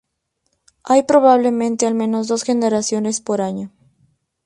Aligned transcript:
Hay 0.81 1.03
probablemente 1.03 1.85
al 1.85 1.93
menos 1.93 2.27
dos 2.27 2.41
generaciones 2.41 3.21
por 3.21 3.39
año. 3.39 3.69